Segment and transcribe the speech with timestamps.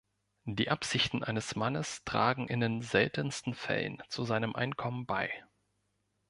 [0.47, 5.29] Die Absichten eines Mannes tragen in den seltensten Fällen zu seinem Einkommen bei.